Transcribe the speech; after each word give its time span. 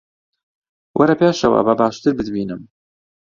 وەرە 0.97 1.15
پێشەوە، 1.21 1.59
با 1.67 1.73
باشتر 1.79 2.11
بتبینم 2.17 2.61